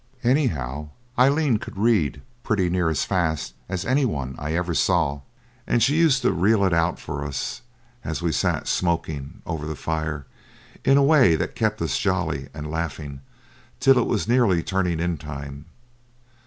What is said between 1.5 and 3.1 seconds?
could read pretty near as